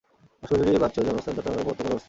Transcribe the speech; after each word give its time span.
ভাস্কর্যটি 0.41 0.79
বাচ্চুর 0.83 1.05
জন্মস্থান 1.07 1.33
চট্টগ্রাম 1.35 1.53
নগরীর 1.55 1.65
প্রবর্তক 1.67 1.83
মোড়ে 1.85 1.91
অবস্থিত। 1.95 1.99